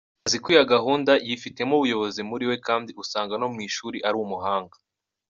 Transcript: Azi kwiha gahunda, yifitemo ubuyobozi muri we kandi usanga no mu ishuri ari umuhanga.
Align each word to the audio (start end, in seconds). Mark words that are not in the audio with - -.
Azi 0.27 0.37
kwiha 0.43 0.69
gahunda, 0.73 1.11
yifitemo 1.27 1.73
ubuyobozi 1.75 2.21
muri 2.29 2.43
we 2.49 2.55
kandi 2.67 2.89
usanga 3.03 3.33
no 3.41 3.47
mu 3.53 3.59
ishuri 3.67 3.97
ari 4.07 4.17
umuhanga. 4.25 4.75